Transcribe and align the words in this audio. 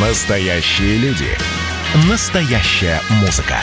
Настоящие 0.00 0.96
люди. 0.98 1.26
Настоящая 2.08 3.00
музыка. 3.20 3.56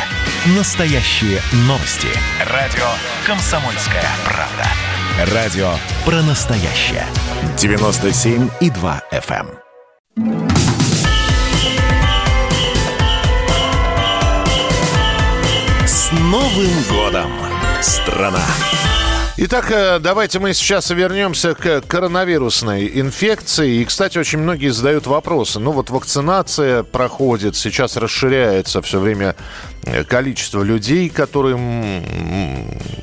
Настоящие 0.58 1.40
новости. 1.60 2.10
Радио 2.52 2.84
«Комсомольская 3.26 4.04
правда». 4.26 5.34
Радио 5.34 5.76
про 6.04 6.22
настоящее. 6.24 7.06
97,2 7.56 9.02
FM. 9.14 9.48
эм. 10.18 10.50
С 15.88 16.12
Новым 16.12 16.84
годом, 16.90 17.32
страна! 17.82 18.44
Итак, 19.38 19.70
э, 19.70 20.00
давайте 20.00 20.40
мы 20.40 20.54
сейчас 20.54 20.90
вернемся 20.92 21.56
к 21.56 21.82
коронавирусной 21.82 22.90
инфекции. 23.02 23.82
И, 23.82 23.86
кстати, 23.86 24.18
очень 24.18 24.40
многие 24.40 24.70
задают 24.70 25.08
вопросы. 25.08 25.60
Ну 25.60 25.74
вот 25.74 25.90
вакцинация 25.90 26.84
проходит, 26.84 27.58
сейчас 27.58 27.98
расширяется 27.98 28.82
все 28.82 28.98
время 28.98 29.36
э, 29.84 30.06
количество 30.06 30.64
людей, 30.64 31.10
которым 31.10 31.84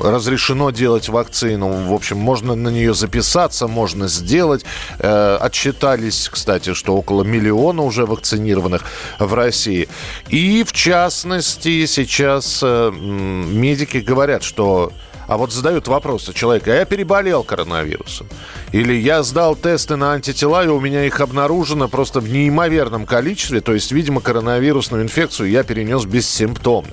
разрешено 0.00 0.70
делать 0.70 1.10
вакцину. 1.10 1.68
В 1.68 1.92
общем, 1.92 2.16
можно 2.16 2.54
на 2.54 2.70
нее 2.70 2.94
записаться, 2.94 3.68
можно 3.68 4.08
сделать. 4.08 4.64
Э, 5.00 5.36
Отчитались, 5.38 6.30
кстати, 6.30 6.72
что 6.72 6.96
около 6.96 7.24
миллиона 7.24 7.82
уже 7.82 8.06
вакцинированных 8.06 8.84
в 9.18 9.34
России. 9.34 9.86
И, 10.30 10.64
в 10.64 10.72
частности, 10.72 11.84
сейчас 11.84 12.62
медики 12.62 13.98
говорят, 13.98 14.42
что 14.42 14.92
а 15.32 15.36
вот 15.38 15.50
задают 15.50 15.88
вопросы 15.88 16.34
человека, 16.34 16.72
а 16.72 16.76
я 16.76 16.84
переболел 16.84 17.42
коронавирусом. 17.42 18.26
Или 18.72 18.92
я 18.92 19.22
сдал 19.22 19.56
тесты 19.56 19.96
на 19.96 20.12
антитела, 20.12 20.62
и 20.62 20.68
у 20.68 20.78
меня 20.78 21.06
их 21.06 21.20
обнаружено 21.20 21.88
просто 21.88 22.20
в 22.20 22.28
неимоверном 22.28 23.06
количестве. 23.06 23.62
То 23.62 23.72
есть, 23.72 23.92
видимо, 23.92 24.20
коронавирусную 24.20 25.02
инфекцию 25.02 25.50
я 25.50 25.62
перенес 25.62 26.04
бессимптомно. 26.04 26.92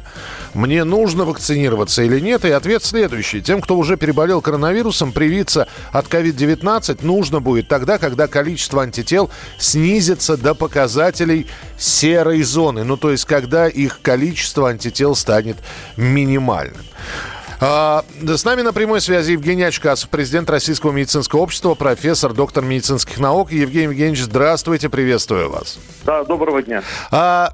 Мне 0.53 0.85
нужно 0.85 1.25
вакцинироваться 1.25 2.01
или 2.01 2.19
нет? 2.19 2.45
И 2.45 2.49
ответ 2.49 2.83
следующий. 2.83 3.41
Тем, 3.41 3.61
кто 3.61 3.77
уже 3.77 3.97
переболел 3.97 4.41
коронавирусом, 4.41 5.11
привиться 5.11 5.67
от 5.91 6.07
COVID-19 6.07 7.05
нужно 7.05 7.41
будет 7.41 7.67
тогда, 7.67 7.97
когда 7.97 8.27
количество 8.27 8.83
антител 8.83 9.29
снизится 9.57 10.37
до 10.37 10.55
показателей 10.55 11.47
серой 11.77 12.41
зоны. 12.43 12.85
Ну, 12.85 12.95
то 12.95 13.11
есть, 13.11 13.25
когда 13.25 13.67
их 13.67 13.99
количество 14.01 14.69
антител 14.69 15.15
станет 15.15 15.57
минимальным. 15.97 16.85
А, 17.61 18.05
С 18.21 18.45
нами 18.45 18.61
на 18.61 18.71
прямой 18.71 19.01
связи 19.01 19.33
Евгений 19.33 19.63
Очкасов, 19.63 20.09
президент 20.09 20.49
Российского 20.49 20.93
медицинского 20.93 21.41
общества, 21.41 21.73
профессор, 21.73 22.33
доктор 22.33 22.63
медицинских 22.63 23.19
наук. 23.19 23.51
Евгений 23.51 23.83
Евгеньевич, 23.83 24.23
здравствуйте, 24.23 24.87
приветствую 24.87 25.49
вас. 25.49 25.77
Да, 26.05 26.23
доброго 26.23 26.61
дня. 26.63 26.83
А, 27.11 27.53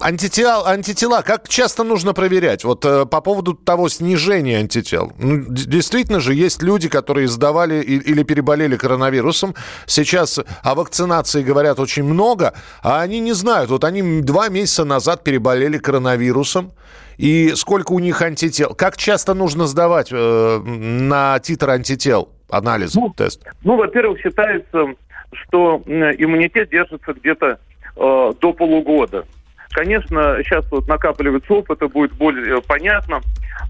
антитела, 0.00 0.68
антитела, 0.68 1.22
как 1.22 1.48
часто 1.48 1.82
нужно 1.82 2.12
проверять? 2.12 2.62
Вот 2.64 2.84
э, 2.84 3.06
по 3.06 3.22
поводу 3.22 3.54
того 3.54 3.88
снижения 3.88 4.58
антител. 4.58 5.12
Ну, 5.18 5.46
действительно 5.48 6.20
же 6.20 6.34
есть 6.34 6.62
люди, 6.62 6.90
которые 6.90 7.28
сдавали 7.28 7.82
или 7.82 8.22
переболели 8.22 8.76
коронавирусом. 8.76 9.54
Сейчас 9.86 10.38
о 10.62 10.74
вакцинации 10.74 11.42
говорят 11.42 11.80
очень 11.80 12.04
много, 12.04 12.52
а 12.82 13.00
они 13.00 13.20
не 13.20 13.32
знают. 13.32 13.70
Вот 13.70 13.84
они 13.84 14.20
два 14.20 14.50
месяца 14.50 14.84
назад 14.84 15.24
переболели 15.24 15.78
коронавирусом. 15.78 16.72
И 17.18 17.54
сколько 17.54 17.92
у 17.92 17.98
них 17.98 18.20
антител? 18.22 18.74
Как 18.74 18.96
часто 18.96 19.34
нужно 19.34 19.66
сдавать 19.66 20.08
э, 20.12 20.58
на 20.64 21.38
титр 21.40 21.70
антител 21.70 22.28
анализ, 22.50 22.94
Ну, 22.94 23.12
тест? 23.16 23.42
Ну, 23.64 23.76
во-первых, 23.76 24.20
считается, 24.20 24.86
что 25.32 25.82
м, 25.86 26.02
иммунитет 26.18 26.70
держится 26.70 27.12
где-то 27.14 27.58
э, 27.96 28.32
до 28.40 28.52
полугода. 28.52 29.24
Конечно, 29.70 30.38
сейчас 30.42 30.64
вот 30.70 30.86
накапливается 30.88 31.52
опыт, 31.52 31.78
это 31.78 31.88
будет 31.88 32.12
более 32.12 32.58
э, 32.58 32.60
понятно, 32.66 33.20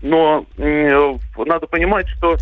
но 0.02 0.44
э, 0.58 1.14
надо 1.38 1.66
понимать, 1.66 2.06
что 2.08 2.36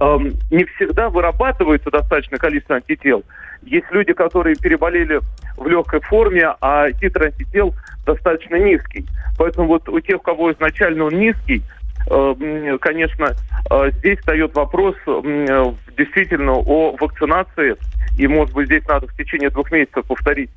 эм, 0.00 0.34
не 0.50 0.64
всегда 0.64 1.08
вырабатывается 1.08 1.90
достаточное 1.90 2.38
количество 2.38 2.76
антител. 2.76 3.24
Есть 3.64 3.86
люди, 3.90 4.12
которые 4.12 4.56
переболели 4.56 5.20
в 5.56 5.66
легкой 5.66 6.00
форме, 6.00 6.54
а 6.60 6.90
титр 6.92 7.24
антител 7.26 7.74
достаточно 8.04 8.56
низкий. 8.56 9.06
Поэтому 9.38 9.68
вот 9.68 9.88
у 9.88 10.00
тех, 10.00 10.16
у 10.16 10.22
кого 10.22 10.52
изначально 10.52 11.04
он 11.04 11.18
низкий, 11.18 11.62
э, 12.10 12.78
конечно, 12.80 13.34
э, 13.70 13.90
здесь 13.98 14.18
встает 14.18 14.54
вопрос 14.54 14.96
э, 15.06 15.72
действительно 15.96 16.52
о 16.54 16.96
вакцинации. 16.98 17.76
И, 18.18 18.26
может 18.26 18.54
быть, 18.54 18.66
здесь 18.66 18.86
надо 18.86 19.06
в 19.06 19.16
течение 19.16 19.50
двух 19.50 19.70
месяцев 19.70 20.04
повторить 20.06 20.50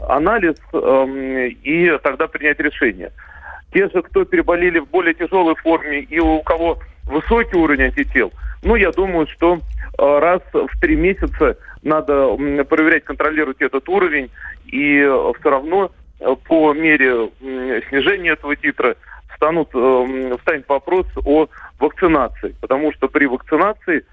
анализ 0.00 0.56
эм, 0.72 1.48
и 1.62 1.98
тогда 2.02 2.28
принять 2.28 2.60
решение. 2.60 3.10
Те 3.72 3.88
же, 3.88 4.02
кто 4.02 4.24
переболели 4.24 4.78
в 4.78 4.88
более 4.88 5.14
тяжелой 5.14 5.54
форме 5.56 6.00
и 6.00 6.18
у 6.18 6.40
кого 6.42 6.78
высокий 7.04 7.56
уровень 7.56 7.84
антител, 7.84 8.32
ну, 8.62 8.74
я 8.74 8.90
думаю, 8.90 9.26
что 9.28 9.56
э, 9.56 9.60
раз 9.98 10.40
в 10.52 10.80
три 10.80 10.96
месяца 10.96 11.56
надо 11.82 12.36
проверять, 12.64 13.04
контролировать 13.04 13.60
этот 13.60 13.88
уровень, 13.88 14.30
и 14.66 15.00
все 15.40 15.50
равно 15.50 15.90
э, 16.20 16.34
по 16.46 16.72
мере 16.72 17.30
снижения 17.88 18.30
этого 18.30 18.56
титра 18.56 18.96
станут, 19.36 19.68
встанет 19.68 20.68
вопрос 20.68 21.06
о 21.24 21.46
вакцинации. 21.78 22.54
Потому 22.60 22.92
что 22.92 23.08
при 23.08 23.26
вакцинации, 23.26 24.04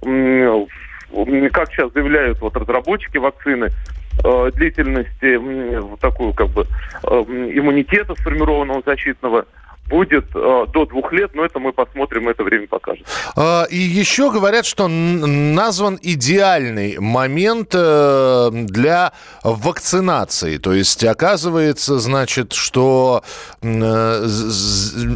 как 0.00 1.72
сейчас 1.72 1.92
заявляют 1.92 2.40
вот 2.40 2.56
разработчики 2.56 3.18
вакцины, 3.18 3.70
э, 4.24 4.50
длительности 4.54 5.40
такую 6.00 6.32
как 6.34 6.48
бы 6.48 6.66
э, 7.02 7.08
иммунитета 7.08 8.14
сформированного 8.16 8.82
защитного 8.84 9.46
будет 9.88 10.24
э, 10.34 10.66
до 10.72 10.86
двух 10.86 11.12
лет, 11.12 11.34
но 11.34 11.44
это 11.44 11.58
мы 11.58 11.72
посмотрим, 11.72 12.28
это 12.28 12.42
время 12.42 12.66
покажет. 12.66 13.06
А, 13.36 13.64
И 13.64 13.76
еще 13.76 14.30
говорят, 14.30 14.64
что 14.66 14.88
назван 14.88 15.98
идеальный 16.02 16.98
момент 16.98 17.72
э, 17.74 18.50
для 18.52 19.12
вакцинации. 19.42 20.56
То 20.58 20.72
есть 20.72 21.04
оказывается, 21.04 21.98
значит, 21.98 22.52
что 22.52 23.22
э, 23.62 24.26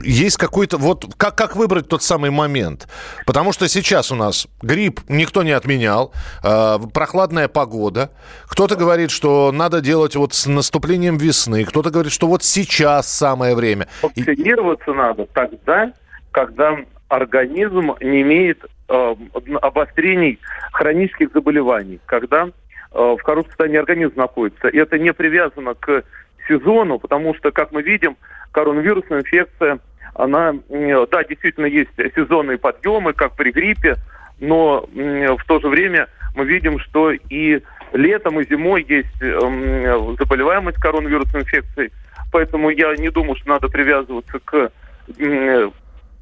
есть 0.05 0.37
какой-то... 0.37 0.77
Вот 0.77 1.07
как, 1.17 1.35
как 1.37 1.57
выбрать 1.57 1.89
тот 1.89 2.03
самый 2.03 2.31
момент? 2.31 2.89
Потому 3.27 3.53
что 3.53 3.69
сейчас 3.69 4.13
у 4.13 4.17
нас 4.17 4.47
грипп 4.63 5.01
никто 5.09 5.43
не 5.43 5.53
отменял, 5.53 6.13
э, 6.45 6.79
прохладная 6.93 7.49
погода. 7.49 8.11
Кто-то 8.49 8.77
говорит, 8.77 9.11
что 9.11 9.51
надо 9.53 9.81
делать 9.81 10.15
вот 10.17 10.35
с 10.35 10.47
наступлением 10.47 11.17
весны. 11.17 11.65
Кто-то 11.65 11.91
говорит, 11.91 12.13
что 12.13 12.27
вот 12.27 12.43
сейчас 12.43 13.11
самое 13.11 13.55
время. 13.55 13.89
И- 14.15 14.23
Вакцинироваться 14.59 14.93
надо 14.93 15.27
тогда, 15.33 15.93
когда 16.33 16.77
организм 17.09 17.95
не 18.01 18.23
имеет 18.23 18.65
э, 18.89 19.15
обострений 19.63 20.39
хронических 20.73 21.33
заболеваний, 21.33 22.01
когда 22.07 22.47
э, 22.47 22.49
в 22.93 23.21
хорошем 23.23 23.51
состоянии 23.51 23.79
организм 23.79 24.15
находится. 24.17 24.69
И 24.69 24.79
это 24.79 24.99
не 24.99 25.13
привязано 25.13 25.75
к 25.75 26.03
сезону, 26.47 26.99
потому 26.99 27.35
что, 27.35 27.51
как 27.51 27.73
мы 27.73 27.83
видим, 27.83 28.17
коронавирусная 28.53 29.21
инфекция, 29.21 29.79
она, 30.15 30.55
э, 30.69 31.07
да, 31.11 31.25
действительно 31.25 31.67
есть 31.67 31.91
сезонные 32.15 32.59
подъемы, 32.59 33.13
как 33.13 33.37
при 33.37 33.51
гриппе, 33.51 33.97
но 34.41 34.89
м, 34.95 35.37
в 35.37 35.45
то 35.45 35.61
же 35.61 35.69
время 35.69 36.09
мы 36.35 36.45
видим, 36.45 36.79
что 36.81 37.13
и 37.13 37.63
летом, 37.93 38.41
и 38.41 38.49
зимой 38.49 38.85
есть 38.89 39.23
эм, 39.23 40.17
заболеваемость 40.17 40.79
коронавирусной 40.79 41.43
инфекцией. 41.43 41.91
Поэтому 42.33 42.71
я 42.71 42.95
не 42.97 43.11
думаю, 43.11 43.37
что 43.37 43.49
надо 43.49 43.69
привязываться 43.69 44.39
к 44.45 44.71
м, 45.19 45.73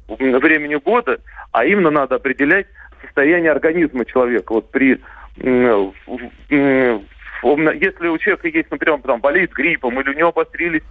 времени 0.07 0.75
года, 0.75 1.19
а 1.51 1.65
именно 1.65 1.91
надо 1.91 2.15
определять 2.15 2.67
состояние 3.03 3.51
организма 3.51 4.05
человека. 4.05 4.53
Вот 4.53 4.71
при 4.71 4.99
в- 5.37 5.93
если 7.73 8.07
у 8.07 8.17
человека 8.17 8.47
есть, 8.47 8.71
например, 8.71 8.99
там 9.01 9.21
болеет 9.21 9.51
гриппом 9.53 9.99
или 10.01 10.09
у 10.09 10.13
него 10.13 10.29
обострились 10.29 10.81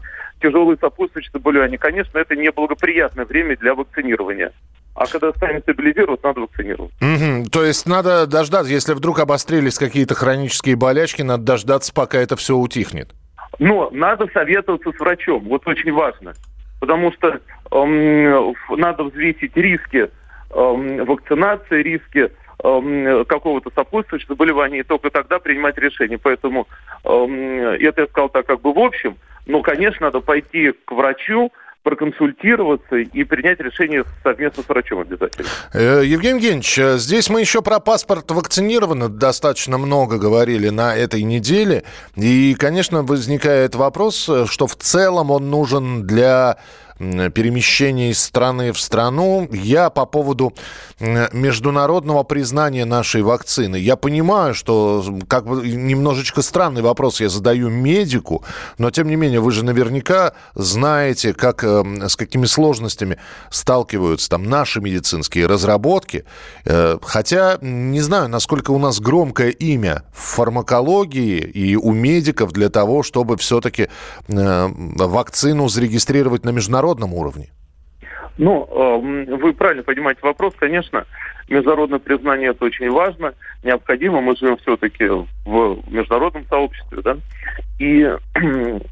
тяжелые 0.40 0.76
сопутствующие 0.78 1.30
заболевания, 1.32 1.78
конечно, 1.78 2.18
это 2.18 2.36
неблагоприятное 2.36 3.24
время 3.24 3.56
для 3.56 3.74
вакцинирования. 3.74 4.52
А 4.94 5.06
когда 5.06 5.32
станет 5.32 5.62
стабилизироваться, 5.62 6.26
надо 6.28 6.40
вакцинировать. 6.42 6.92
Мгм. 7.00 7.46
То 7.46 7.64
есть 7.64 7.86
надо 7.86 8.26
дождаться, 8.26 8.72
если 8.72 8.94
вдруг 8.94 9.18
обострились 9.18 9.78
какие-то 9.78 10.14
хронические 10.14 10.76
болячки, 10.76 11.22
надо 11.22 11.42
дождаться, 11.42 11.92
пока 11.92 12.18
это 12.18 12.36
все 12.36 12.56
утихнет. 12.56 13.10
Но 13.58 13.88
надо 13.92 14.28
советоваться 14.32 14.92
с 14.92 14.98
врачом, 14.98 15.44
вот 15.44 15.66
очень 15.66 15.92
важно. 15.92 16.34
Потому 16.80 17.12
что 17.12 17.40
эм, 17.70 18.54
надо 18.70 19.04
взвесить 19.04 19.56
риски 19.56 20.10
эм, 20.50 21.04
вакцинации, 21.04 21.82
риски 21.82 22.30
эм, 22.62 23.24
какого-то 23.24 23.70
сопутствующего 23.74 24.34
заболевания, 24.34 24.80
и 24.80 24.84
только 24.84 25.10
тогда 25.10 25.38
принимать 25.38 25.78
решение. 25.78 26.18
Поэтому 26.18 26.68
эм, 27.04 27.32
это 27.40 28.02
я 28.02 28.06
сказал 28.08 28.28
так 28.28 28.46
как 28.46 28.60
бы 28.60 28.72
в 28.72 28.78
общем, 28.78 29.16
но, 29.46 29.62
конечно, 29.62 30.06
надо 30.06 30.20
пойти 30.20 30.72
к 30.72 30.92
врачу, 30.92 31.52
проконсультироваться 31.86 32.96
и 32.96 33.22
принять 33.22 33.60
решение 33.60 34.02
совместно 34.24 34.64
с 34.64 34.68
врачом 34.68 35.02
обязательно. 35.02 35.46
Э, 35.72 36.02
Евгений 36.04 36.40
Евгеньевич, 36.40 36.76
э, 36.80 36.98
здесь 36.98 37.30
мы 37.30 37.40
еще 37.40 37.62
про 37.62 37.78
паспорт 37.78 38.28
вакцинированных 38.28 39.16
достаточно 39.16 39.78
много 39.78 40.18
говорили 40.18 40.68
на 40.68 40.96
этой 40.96 41.22
неделе. 41.22 41.84
И, 42.16 42.56
конечно, 42.58 43.04
возникает 43.04 43.76
вопрос, 43.76 44.28
э, 44.28 44.46
что 44.48 44.66
в 44.66 44.74
целом 44.74 45.30
он 45.30 45.48
нужен 45.48 46.08
для 46.08 46.56
перемещения 46.98 48.10
из 48.10 48.22
страны 48.22 48.72
в 48.72 48.81
страну. 48.81 49.48
Я 49.52 49.90
по 49.90 50.06
поводу 50.06 50.54
международного 50.98 52.22
признания 52.22 52.84
нашей 52.84 53.22
вакцины. 53.22 53.76
Я 53.76 53.96
понимаю, 53.96 54.54
что 54.54 55.04
как 55.28 55.46
бы 55.46 55.69
немножечко 55.69 56.40
странный 56.40 56.81
вопрос 56.81 57.20
я 57.20 57.28
задаю 57.28 57.69
медику, 57.69 58.44
но 58.78 58.90
тем 58.90 59.08
не 59.08 59.16
менее 59.16 59.40
вы 59.40 59.52
же 59.52 59.64
наверняка 59.64 60.32
знаете, 60.54 61.34
как, 61.34 61.64
эм, 61.64 62.08
с 62.08 62.16
какими 62.16 62.46
сложностями 62.46 63.19
сталкиваются 63.50 64.31
там 64.31 64.44
наши 64.44 64.81
медицинские 64.81 65.46
разработки. 65.46 66.25
Э, 66.64 66.96
хотя 67.02 67.58
не 67.60 68.00
знаю, 68.00 68.28
насколько 68.28 68.70
у 68.70 68.78
нас 68.78 69.00
громкое 69.00 69.50
имя 69.50 70.04
в 70.14 70.37
фармакологии 70.37 71.40
и 71.40 71.76
у 71.76 71.92
медиков 71.92 72.52
для 72.52 72.70
того, 72.70 73.02
чтобы 73.02 73.37
все-таки 73.37 73.88
э, 74.28 74.69
вакцину 74.96 75.69
зарегистрировать 75.69 76.44
на 76.44 76.50
международном 76.50 76.85
уровне. 76.94 77.50
Ну, 78.38 78.68
эм, 78.70 79.24
вы 79.38 79.54
правильно 79.54 79.82
понимаете 79.82 80.20
вопрос. 80.22 80.54
Конечно, 80.58 81.06
международное 81.48 81.98
признание 81.98 82.50
это 82.50 82.64
очень 82.64 82.90
важно, 82.90 83.34
необходимо. 83.62 84.20
Мы 84.20 84.36
живем 84.36 84.58
все-таки 84.58 85.06
в 85.06 85.78
международном 85.90 86.46
сообществе, 86.46 87.02
да. 87.02 87.16
И 87.78 88.02
эм, 88.34 88.82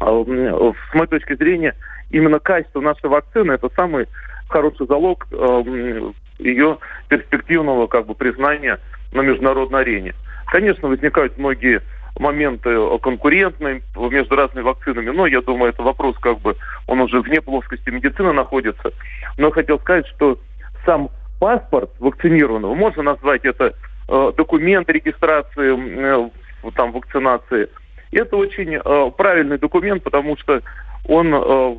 с 0.00 0.94
моей 0.94 1.08
точки 1.08 1.34
зрения, 1.34 1.74
именно 2.10 2.38
качество 2.38 2.80
нашей 2.80 3.10
вакцины 3.10 3.52
это 3.52 3.68
самый 3.74 4.06
хороший 4.48 4.86
залог 4.86 5.26
эм, 5.32 6.14
ее 6.38 6.78
перспективного 7.08 7.86
как 7.88 8.06
бы 8.06 8.14
признания 8.14 8.78
на 9.12 9.22
международной 9.22 9.80
арене. 9.80 10.14
Конечно, 10.46 10.88
возникают 10.88 11.36
многие 11.36 11.82
моменты 12.18 12.70
конкурентные 13.00 13.82
между 13.96 14.36
разными 14.36 14.64
вакцинами. 14.64 15.10
Но 15.10 15.26
я 15.26 15.40
думаю, 15.40 15.70
это 15.70 15.82
вопрос 15.82 16.16
как 16.18 16.40
бы, 16.40 16.56
он 16.86 17.00
уже 17.00 17.20
вне 17.20 17.40
плоскости 17.40 17.90
медицины 17.90 18.32
находится. 18.32 18.92
Но 19.36 19.46
я 19.46 19.52
хотел 19.52 19.78
сказать, 19.80 20.06
что 20.08 20.38
сам 20.84 21.10
паспорт 21.38 21.90
вакцинированного, 21.98 22.74
можно 22.74 23.02
назвать 23.02 23.44
это 23.44 23.74
э, 24.08 24.32
документ 24.36 24.88
регистрации 24.88 25.76
э, 25.76 26.30
там, 26.74 26.92
вакцинации. 26.92 27.68
Это 28.10 28.36
очень 28.36 28.74
э, 28.74 29.10
правильный 29.16 29.58
документ, 29.58 30.02
потому 30.02 30.36
что 30.36 30.62
он 31.06 31.32
э, 31.34 31.76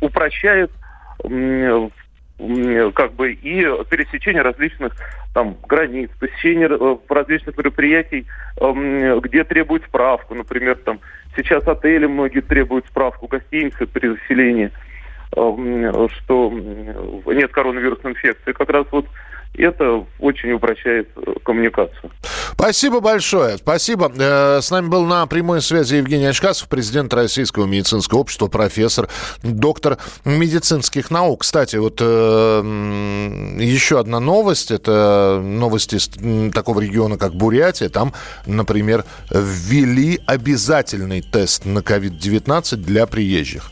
упрощает 0.00 0.70
как 2.94 3.14
бы 3.14 3.32
и 3.32 3.62
пересечение 3.90 4.42
различных 4.42 4.92
там 5.34 5.56
границ, 5.68 6.10
посещение 6.18 6.68
э, 6.70 6.96
различных 7.08 7.56
мероприятий, 7.58 8.26
эм, 8.60 9.20
где 9.20 9.44
требуют 9.44 9.84
справку, 9.84 10.34
например, 10.34 10.76
там 10.76 11.00
сейчас 11.36 11.66
отели 11.66 12.06
многие 12.06 12.40
требуют 12.40 12.86
справку, 12.86 13.26
гостиницы 13.26 13.86
при 13.86 14.08
заселении, 14.08 14.70
эм, 15.36 16.08
что 16.10 16.50
нет 16.50 17.50
коронавирусной 17.50 18.12
инфекции. 18.12 18.52
Как 18.52 18.70
раз 18.70 18.86
вот 18.92 19.06
это 19.54 20.04
очень 20.20 20.52
упрощает 20.52 21.08
э, 21.16 21.34
коммуникацию. 21.42 22.10
Спасибо 22.60 22.98
большое. 22.98 23.56
Спасибо. 23.56 24.10
Э, 24.18 24.58
с 24.60 24.72
нами 24.72 24.88
был 24.88 25.04
на 25.04 25.24
прямой 25.28 25.62
связи 25.62 25.94
Евгений 25.94 26.26
Очкасов, 26.26 26.66
президент 26.66 27.14
Российского 27.14 27.66
медицинского 27.66 28.18
общества, 28.18 28.48
профессор, 28.48 29.08
доктор 29.44 29.96
медицинских 30.24 31.12
наук. 31.12 31.42
Кстати, 31.42 31.76
вот 31.76 31.98
э, 32.00 33.56
еще 33.60 34.00
одна 34.00 34.18
новость. 34.18 34.72
Это 34.72 35.40
новости 35.40 35.94
из 35.94 36.52
такого 36.52 36.80
региона, 36.80 37.16
как 37.16 37.32
Бурятия. 37.36 37.88
Там, 37.90 38.12
например, 38.44 39.04
ввели 39.30 40.20
обязательный 40.26 41.22
тест 41.22 41.64
на 41.64 41.78
COVID-19 41.78 42.74
для 42.74 43.06
приезжих. 43.06 43.70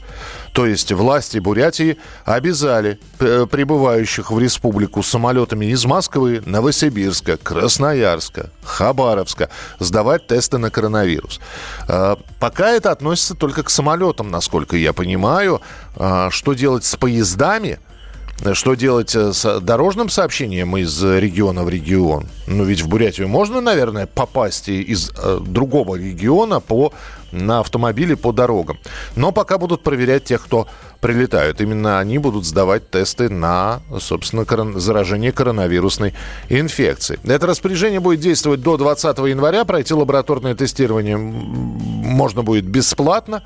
То 0.56 0.64
есть 0.64 0.90
власти 0.90 1.36
Бурятии 1.36 1.98
обязали 2.24 2.98
э, 3.18 3.44
прибывающих 3.44 4.30
в 4.30 4.38
республику 4.38 5.02
самолетами 5.02 5.66
из 5.66 5.84
Москвы, 5.84 6.42
Новосибирска, 6.46 7.36
Красноярска, 7.36 8.48
Хабаровска 8.64 9.50
сдавать 9.80 10.26
тесты 10.26 10.56
на 10.56 10.70
коронавирус. 10.70 11.40
Э, 11.88 12.16
пока 12.40 12.70
это 12.70 12.90
относится 12.90 13.34
только 13.34 13.64
к 13.64 13.68
самолетам, 13.68 14.30
насколько 14.30 14.78
я 14.78 14.94
понимаю. 14.94 15.60
Э, 15.94 16.28
что 16.30 16.54
делать 16.54 16.86
с 16.86 16.96
поездами– 16.96 17.78
что 18.52 18.74
делать 18.74 19.14
с 19.14 19.60
дорожным 19.60 20.08
сообщением 20.08 20.76
из 20.76 21.02
региона 21.02 21.64
в 21.64 21.70
регион? 21.70 22.28
Ну, 22.46 22.64
ведь 22.64 22.82
в 22.82 22.88
Бурятию 22.88 23.28
можно, 23.28 23.60
наверное, 23.60 24.06
попасть 24.06 24.68
из 24.68 25.10
э, 25.16 25.40
другого 25.40 25.96
региона 25.96 26.60
по, 26.60 26.92
на 27.36 27.60
автомобиле 27.60 28.16
по 28.16 28.32
дорогам. 28.32 28.78
Но 29.14 29.32
пока 29.32 29.58
будут 29.58 29.82
проверять 29.82 30.24
тех, 30.24 30.44
кто 30.44 30.66
прилетают. 31.00 31.60
Именно 31.60 31.98
они 31.98 32.18
будут 32.18 32.44
сдавать 32.44 32.90
тесты 32.90 33.28
на, 33.28 33.80
собственно, 34.00 34.44
корон... 34.44 34.80
заражение 34.80 35.32
коронавирусной 35.32 36.14
инфекцией. 36.48 37.20
Это 37.24 37.46
распоряжение 37.46 38.00
будет 38.00 38.20
действовать 38.20 38.60
до 38.60 38.76
20 38.76 39.18
января. 39.18 39.64
Пройти 39.64 39.94
лабораторное 39.94 40.54
тестирование 40.54 41.16
можно 41.16 42.42
будет 42.42 42.64
бесплатно. 42.64 43.42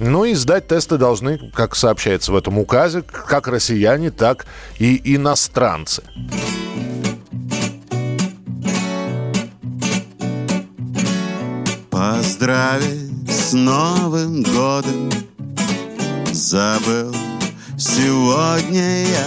Ну 0.00 0.24
и 0.24 0.34
сдать 0.34 0.66
тесты 0.66 0.96
должны, 0.96 1.38
как 1.54 1.76
сообщается 1.76 2.32
в 2.32 2.36
этом 2.36 2.58
указе, 2.58 3.02
как 3.02 3.48
россияне, 3.48 4.10
так 4.10 4.46
и 4.78 5.14
иностранцы. 5.14 6.02
Поздравить 11.90 13.03
Новым 13.54 14.42
годом 14.42 15.10
Забыл. 16.32 17.14
Сегодня 17.78 19.04
я 19.04 19.26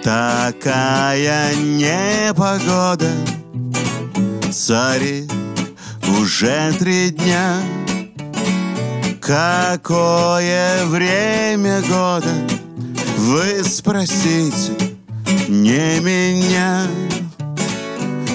Такая 0.00 1.56
непогода. 1.56 3.10
Царит 4.52 5.32
уже 6.20 6.72
три 6.78 7.10
дня. 7.10 7.60
Какое 9.20 10.86
время 10.86 11.80
года? 11.82 12.32
Вы 13.18 13.64
спросите 13.64 14.72
не 15.48 15.98
меня. 15.98 16.86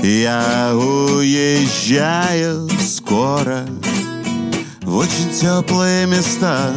Я 0.03 0.73
уезжаю 0.75 2.67
скоро 2.85 3.65
В 4.91 4.98
очень 4.98 5.29
теплые 5.31 6.05
места. 6.05 6.74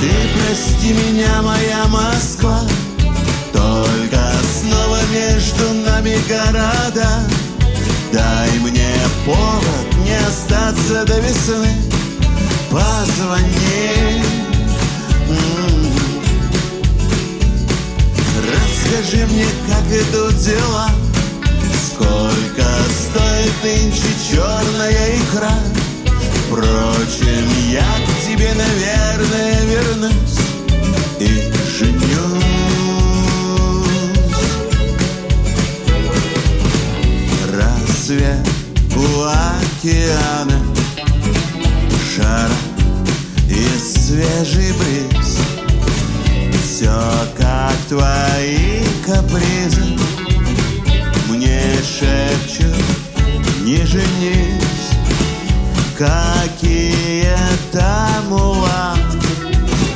Ты 0.00 0.10
прости 0.36 0.92
меня, 0.92 1.42
моя 1.42 1.84
Москва. 1.88 2.60
Только 3.52 4.20
снова 4.60 5.00
между 5.12 5.74
нами 5.84 6.16
города. 6.28 7.28
Дай 8.12 8.50
мне 8.60 8.94
повод 9.26 9.96
не 10.04 10.14
остаться 10.28 11.04
до 11.04 11.18
весны. 11.18 11.74
Позвони. 12.70 14.22
Расскажи 18.46 19.26
мне, 19.26 19.46
как 19.66 19.84
идут 19.88 20.36
дела 20.36 20.88
нынче 23.62 24.08
черная 24.30 25.16
икра. 25.16 25.54
Впрочем, 26.46 27.48
я 27.70 27.80
к 27.80 28.26
тебе, 28.26 28.52
наверное, 28.52 29.64
вернусь 29.64 30.38
И 31.18 31.50
женюсь. 31.78 32.02
Рассвет 37.54 38.46
у 38.94 39.22
океана 39.22 40.60
Жара 42.14 42.50
и 43.48 43.64
свежий 43.78 44.72
бриз? 44.74 45.38
Все 46.62 46.92
как 47.38 47.76
твои 47.88 48.82
капризы 49.06 49.96
Мне 51.30 51.62
шепчут, 51.82 52.81
не 53.72 53.86
женись. 53.86 54.90
Какие 55.96 57.36
там 57.72 58.28
мулаты 58.28 59.18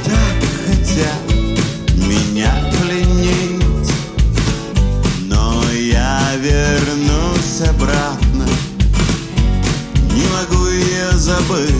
Так 0.04 0.38
хотят 0.66 1.36
меня 1.94 2.52
пленить? 2.72 3.92
Но 5.24 5.62
я 5.72 6.20
вернусь 6.36 7.68
обратно. 7.68 8.46
Не 10.12 10.24
могу 10.28 10.68
ее 10.68 11.12
забыть. 11.12 11.74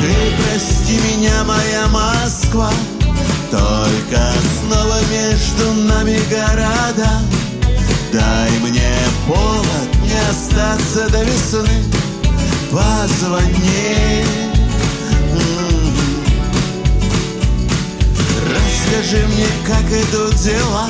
Ты 0.00 0.14
прости 0.38 1.00
меня, 1.00 1.42
моя 1.42 1.88
Москва. 1.88 2.70
Только 3.50 4.32
снова 4.60 5.00
между 5.10 5.72
нами 5.88 6.20
города 6.30 7.20
Дай 8.12 8.50
мне 8.60 8.94
повод 9.26 9.88
не 10.02 10.18
остаться 10.30 11.08
до 11.10 11.22
весны. 11.24 11.84
Позвони. 12.70 14.24
Расскажи 18.48 19.26
мне, 19.26 19.46
как 19.66 19.84
идут 19.90 20.34
дела. 20.36 20.88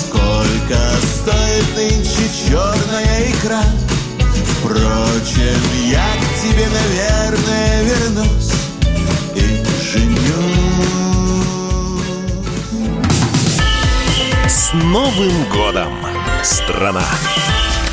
Сколько 0.00 0.78
стоит 1.02 1.76
нынче 1.76 2.30
черная 2.48 3.30
икра? 3.30 3.62
Впрочем, 4.60 5.60
я 5.90 6.06
к 6.16 6.42
тебе, 6.42 6.66
наверное, 6.68 7.82
вернусь 7.82 8.52
И 9.34 9.64
женюсь. 9.82 10.20
С 14.46 14.72
Новым 14.74 15.48
годом, 15.50 16.09
страна! 16.44 17.04